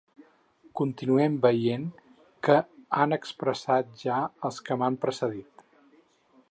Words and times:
Continuem 0.79 1.35
veient 1.43 1.83
què 2.47 2.57
han 3.03 3.13
expressat 3.19 3.93
ja 4.07 4.19
els 4.49 4.61
que 4.71 4.79
m’han 4.83 4.99
precedit. 5.05 5.67